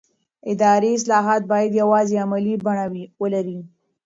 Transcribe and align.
اداري 0.51 0.89
اصلاحات 0.97 1.41
باید 1.51 1.71
یوازې 1.81 2.15
عملي 2.25 2.53
بڼه 2.65 2.85
ولري 3.21 3.59